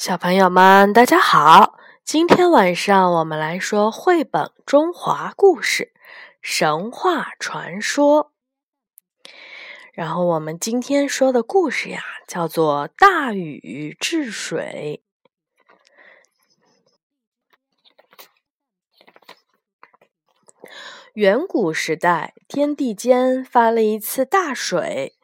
[0.00, 1.78] 小朋友们，大家好！
[2.04, 5.92] 今天晚上我们来说绘本中华故事
[6.40, 8.32] 《神话传说》。
[9.92, 15.02] 然后我们今天说的故事呀，叫做《大禹治水》。
[21.12, 25.18] 远古时代，天地间发了一次大水，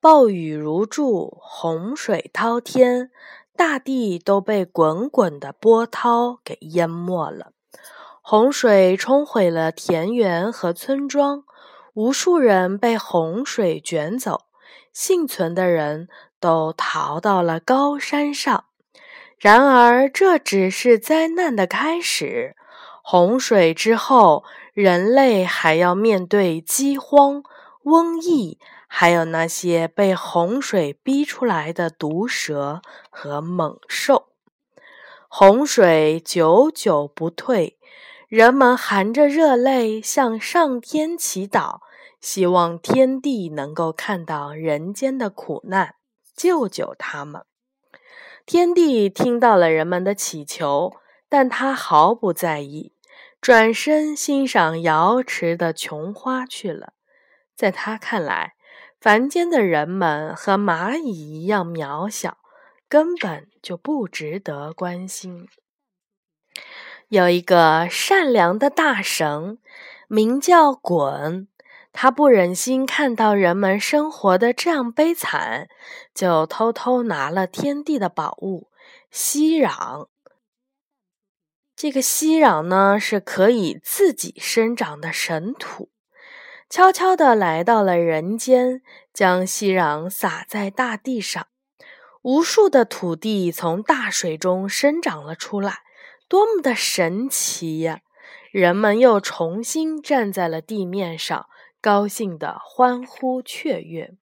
[0.00, 3.10] 暴雨如注，洪水滔天。
[3.56, 7.52] 大地都被滚滚的波涛给淹没了，
[8.20, 11.44] 洪水冲毁了田园和村庄，
[11.94, 14.46] 无数人被洪水卷走，
[14.92, 16.08] 幸存的人
[16.40, 18.64] 都逃到了高山上。
[19.38, 22.56] 然而，这只是灾难的开始。
[23.02, 27.42] 洪水之后，人类还要面对饥荒、
[27.84, 28.58] 瘟疫。
[28.94, 34.28] 还有那些被洪水逼出来的毒蛇和猛兽，
[35.28, 37.78] 洪水久久不退，
[38.28, 41.80] 人们含着热泪向上天祈祷，
[42.20, 45.94] 希望天帝能够看到人间的苦难，
[46.36, 47.42] 救救他们。
[48.44, 50.92] 天帝听到了人们的祈求，
[51.30, 52.92] 但他毫不在意，
[53.40, 56.92] 转身欣赏瑶池的琼花去了。
[57.56, 58.54] 在他看来，
[59.02, 62.38] 凡间的人们和蚂蚁一样渺小，
[62.88, 65.48] 根本就不值得关心。
[67.08, 69.58] 有一个善良的大神，
[70.06, 71.48] 名叫鲧，
[71.92, 75.68] 他不忍心看到人们生活的这样悲惨，
[76.14, 78.70] 就偷偷拿了天地的宝物
[79.10, 80.06] 息壤。
[81.74, 85.91] 这个息壤呢，是可以自己生长的神土。
[86.72, 88.80] 悄悄地来到了人间，
[89.12, 91.48] 将息壤撒在大地上，
[92.22, 95.80] 无数的土地从大水中生长了出来，
[96.28, 98.00] 多么的神奇呀！
[98.50, 101.44] 人们又重新站在了地面上，
[101.82, 104.14] 高兴地欢呼雀跃。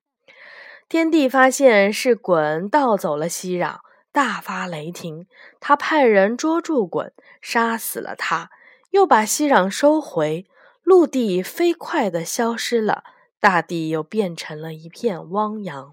[0.88, 3.76] 天帝发现是鲧盗走了息壤，
[4.10, 5.28] 大发雷霆，
[5.60, 8.50] 他派人捉住鲧，杀死了他，
[8.90, 10.46] 又把息壤收回。
[10.90, 13.04] 陆地飞快地消失了，
[13.38, 15.92] 大地又变成了一片汪洋。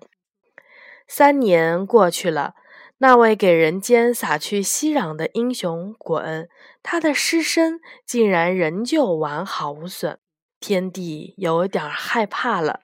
[1.08, 2.56] 三年过去了，
[2.98, 6.48] 那位给人间撒去熙攘的英雄鲧，
[6.82, 10.18] 他的尸身竟然仍旧完好无损。
[10.60, 12.80] 天帝有点害怕了，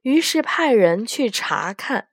[0.00, 2.08] 于是派人去查看。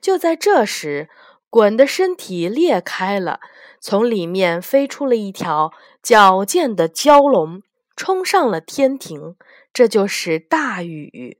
[0.00, 1.10] 就在这时，
[1.50, 3.40] 鲧的身体裂开了，
[3.78, 7.60] 从里面飞出了一条矫健的蛟龙。
[7.96, 9.36] 冲上了天庭，
[9.72, 11.38] 这就是大禹，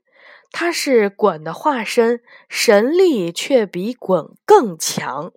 [0.51, 5.33] 他是鲧的化身，神力却比鲧更强。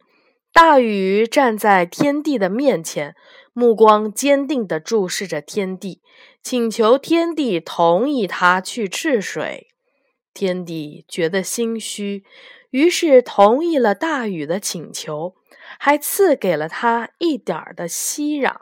[0.52, 3.14] 大禹站在天帝的面前，
[3.52, 6.02] 目光坚定地注视着天帝，
[6.42, 9.68] 请求天帝同意他去治水。
[10.34, 12.24] 天帝觉得心虚，
[12.70, 15.34] 于是同意了大禹的请求，
[15.78, 18.56] 还赐给了他一点儿的息壤。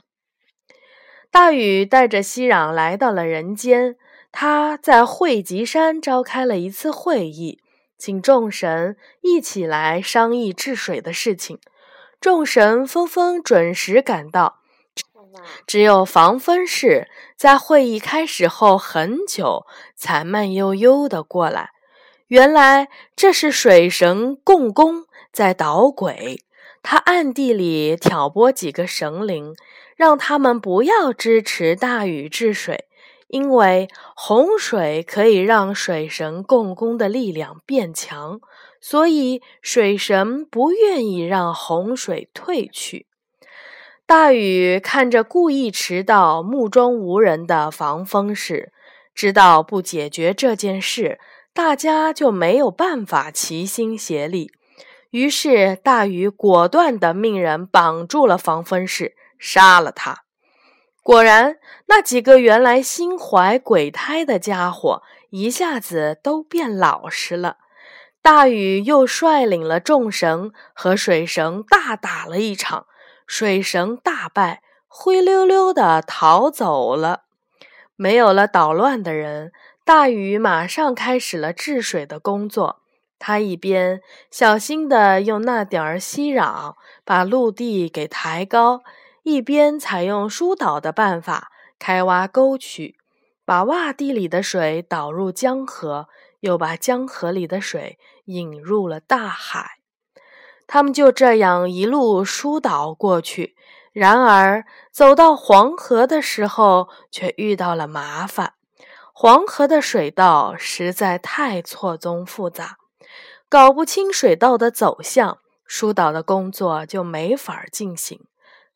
[1.39, 3.97] 大禹带着熙壤来到了人间，
[4.33, 7.61] 他在会稽山召开了一次会议，
[7.99, 11.59] 请众神一起来商议治水的事情。
[12.23, 14.61] 众神纷纷准时赶到，
[15.67, 21.73] 只有防风氏在会议开始后很久才慢悠悠的过来。
[22.29, 26.41] 原来这是水神共工在捣鬼，
[26.89, 29.53] 他暗地里挑拨几个神灵。
[29.97, 32.85] 让他们不要支持大禹治水，
[33.29, 38.39] 因为洪水可以让水神共工的力量变强，
[38.79, 43.07] 所以水神不愿意让洪水退去。
[44.05, 48.75] 大禹看着故意迟到、目中无人的防风氏，
[49.15, 51.19] 知道不解决这件事，
[51.55, 54.51] 大家就没有办法齐心协力。
[55.17, 59.17] 于是大禹果断地命人绑住了防风氏。
[59.39, 60.25] 杀了他！
[61.03, 67.57] 果然，那几个原来心怀鬼胎的家伙一下子都变老实了。
[68.21, 72.87] 大禹又率领了众神和水神大打了一场，
[73.27, 77.23] 水神大败，灰溜溜的逃走了。
[77.95, 79.53] 没有了捣乱的人，
[79.83, 82.83] 大禹马上开始了治水的工作。
[83.19, 86.75] 他一边小心地用那点儿息壤
[87.05, 88.83] 把陆地给抬高。
[89.23, 92.97] 一边采用疏导的办法开挖沟渠，
[93.45, 96.09] 把洼地里的水导入江河，
[96.41, 99.79] 又把江河里的水引入了大海。
[100.69, 103.57] 他们就这样一路疏导过去。
[103.93, 108.53] 然而，走到黄河的时候，却遇到了麻烦。
[109.13, 112.77] 黄河的水道实在太错综复杂，
[113.57, 118.27] 搞不清水道的走向，疏导的工作就没法进行。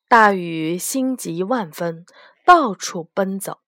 [0.08, 2.06] 大禹心急万分，
[2.46, 3.58] 到处奔走。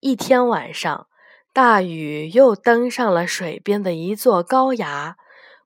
[0.00, 1.06] 一天晚上，
[1.54, 5.16] 大禹又登上了水边的一座高崖，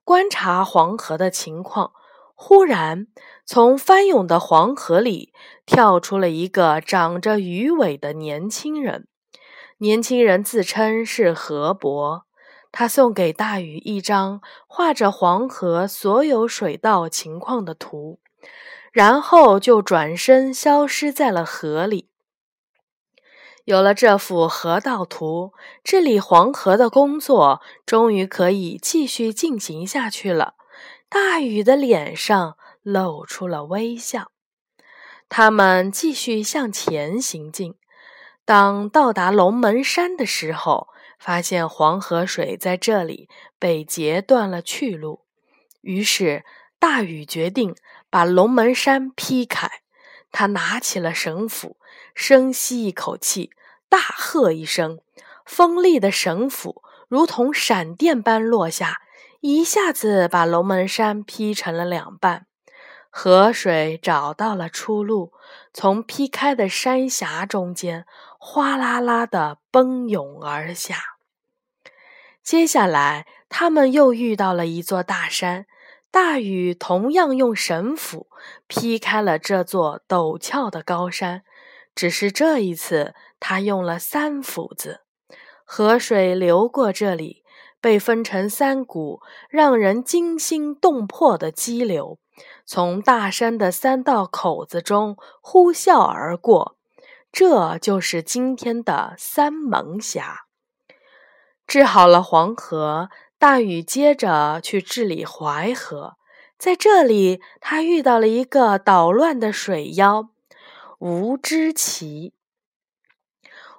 [0.05, 1.91] 观察黄河的情况。
[2.33, 3.07] 忽然，
[3.45, 5.33] 从翻涌的黄河里
[5.65, 9.09] 跳出了一个长着鱼尾的年轻人。
[9.79, 12.23] 年轻人自称是河伯，
[12.73, 18.19] 他送给大禹一张画着黄河所有水道情况的图，
[18.91, 22.09] 然后就转身消失在了河里。
[23.65, 25.53] 有了这幅河道图，
[25.83, 30.55] 治理黄河的工作终于可以继续进行下去了。
[31.07, 34.31] 大禹的脸上露出了微笑。
[35.29, 37.75] 他们继续向前行进。
[38.45, 40.89] 当到达龙门山的时候，
[41.23, 45.21] 发现黄河水在这里被截断了去路，
[45.79, 46.43] 于是
[46.79, 47.77] 大禹决定
[48.09, 49.69] 把龙门山劈开。
[50.33, 51.77] 他拿起了绳斧，
[52.13, 53.51] 深吸一口气，
[53.87, 54.99] 大喝一声，
[55.45, 58.99] 锋利的绳斧如同闪电般落下，
[59.39, 62.47] 一下子把龙门山劈成了两半。
[63.09, 65.31] 河水找到了出路，
[65.73, 68.05] 从劈开的山峡中间
[68.37, 71.12] 哗啦啦地奔涌而下。
[72.43, 75.65] 接下来，他们又遇到了一座大山，
[76.11, 78.27] 大禹同样用神斧
[78.67, 81.43] 劈开了这座陡峭的高山，
[81.95, 85.01] 只是这一次他用了三斧子。
[85.63, 87.43] 河水流过这里，
[87.79, 92.19] 被分成三股，让人惊心动魄的激流。
[92.65, 96.75] 从大山的三道口子中呼啸而过，
[97.31, 100.47] 这就是今天的三门峡。
[101.65, 106.17] 治好了黄河，大禹接着去治理淮河。
[106.57, 110.29] 在这里，他遇到了一个捣乱的水妖
[110.99, 112.33] 吴之奇。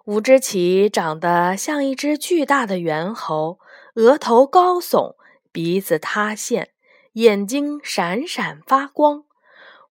[0.05, 3.59] 吴之奇长得像一只巨大的猿猴，
[3.95, 5.15] 额头高耸，
[5.51, 6.71] 鼻子塌陷。
[7.15, 9.25] 眼睛闪闪发光，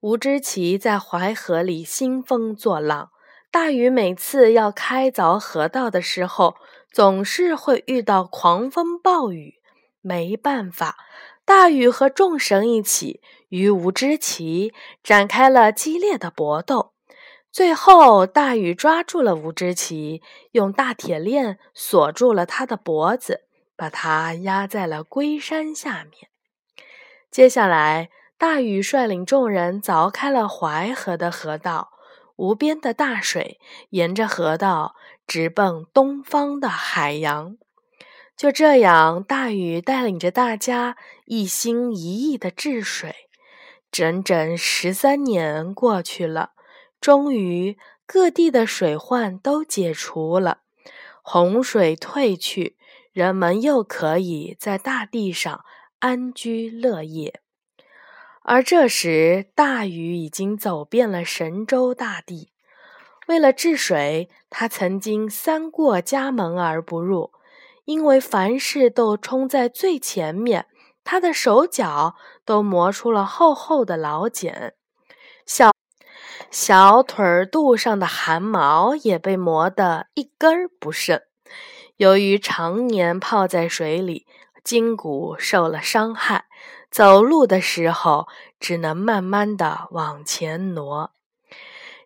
[0.01, 3.12] 吴知奇在淮河里兴风作浪。
[3.50, 6.56] 大禹每次要开凿河道的时候，
[6.94, 9.56] 总是会遇到狂风暴雨。
[10.01, 10.98] 没办法，
[11.44, 14.74] 大禹和众神一起与吴知奇
[15.04, 16.94] 展开了激烈的搏斗。
[17.51, 23.45] 最后，大禹抓住了吴知奇，用大铁链锁住了他的脖子，
[23.75, 26.30] 把他压在了龟山下面。
[27.31, 31.92] 接下来，大禹率领众人凿开了淮河的河道，
[32.36, 33.60] 无边的大水
[33.92, 34.95] 沿着河道
[35.27, 37.57] 直奔东方的海洋。
[38.35, 43.15] 就这样，大禹带领着大家一心一意的治水。
[43.91, 46.51] 整整十三年过去了，
[46.99, 50.59] 终于各地的水患都解除了，
[51.21, 52.77] 洪水退去，
[53.11, 55.63] 人们又可以在大地上。
[55.99, 57.39] 安居乐业，
[58.41, 62.53] 而这时大禹已经走遍了神州大地。
[63.33, 67.31] 为了治水，他曾经三过家门而不入，
[67.85, 70.68] 因为凡事都冲在最前面，
[71.04, 72.13] 他的手脚
[72.45, 74.75] 都磨出了厚厚的老茧，
[75.47, 75.71] 小
[76.52, 81.19] 小腿肚上的汗毛也被磨得一根不剩。
[81.97, 84.28] 由于常年泡在水里。
[84.63, 86.45] 筋骨受了伤害，
[86.90, 88.30] 走路的时候
[88.61, 91.11] 只能慢慢的往前挪。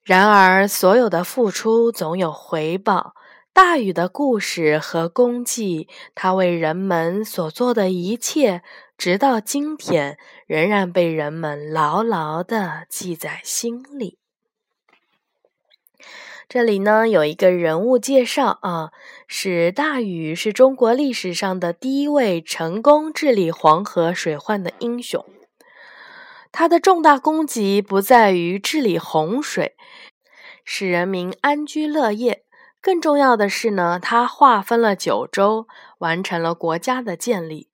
[0.08, 3.14] 然而，所有的付出总有回报。
[3.52, 8.62] 大禹的故事和功绩，他为人们所做的一切，
[8.98, 14.18] 直到今天仍然被人们牢牢的记在心里。
[16.48, 18.92] 这里呢有一个人物介绍啊，
[19.28, 25.26] 是大禹是中国历史上的第一位成功治理黄河水患的英雄。
[26.52, 29.76] 他的重大功绩不在于治理洪水，
[30.64, 32.44] 使人民安居乐业，
[32.82, 35.68] 更重要的是呢，他划分了九州，
[36.00, 37.70] 完成了国家的建立。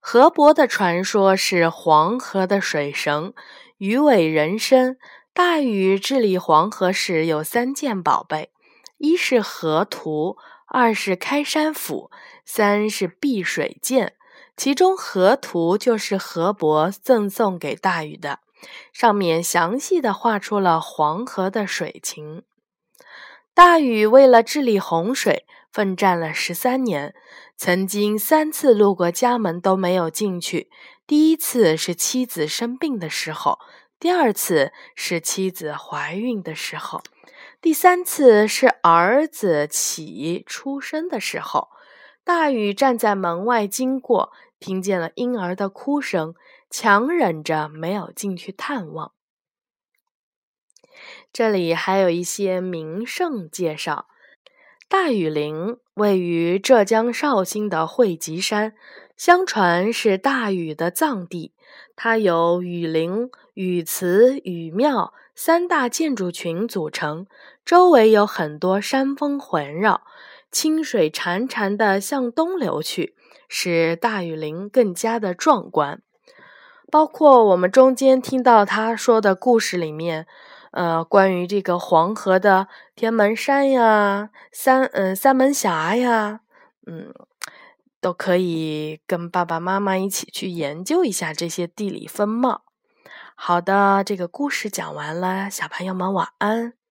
[0.00, 3.32] 河伯的传说是黄河的水神，
[3.78, 4.98] 鱼尾人身。
[5.32, 8.52] 大禹治理黄河时有三件宝贝：
[8.98, 10.36] 一是河图，
[10.68, 12.08] 二是开山斧，
[12.44, 14.14] 三是碧水剑。
[14.56, 18.38] 其中河图就是河伯赠送给大禹的，
[18.92, 22.44] 上面详细的画出了黄河的水情。
[23.52, 27.14] 大禹为了治理洪水，奋战了十三年，
[27.56, 30.70] 曾经三次路过家门都没有进去。
[31.06, 33.58] 第一次是妻子生病的时候，
[33.98, 37.02] 第二次是妻子怀孕的时候，
[37.60, 41.68] 第三次是儿子启出生的时候。
[42.24, 46.34] 大禹站在门外经过，听见了婴儿的哭声，
[46.70, 49.12] 强忍着没有进去探望。
[51.30, 54.06] 这里还有一些名胜介绍：
[54.88, 58.74] 大禹陵位于浙江绍兴的会稽山，
[59.18, 61.52] 相传是大禹的葬地。
[61.94, 67.26] 它由禹陵、禹祠、禹庙三大建筑群组成，
[67.66, 70.02] 周围有很多山峰环绕，
[70.54, 73.16] 清水潺潺地向东流去，
[73.48, 76.00] 使大雨林更加的壮观。
[76.90, 80.28] 包括我们中间听到他说的故事里面。
[80.76, 86.40] 呃，关于这个黄河的天门山呀、三嗯三门峡呀，
[86.84, 87.14] 嗯，
[88.00, 92.64] 都可以跟爸爸妈妈一起去研究一下这些地理风貌。
[93.36, 96.83] 好的，这个故事讲完了，小朋友们晚安。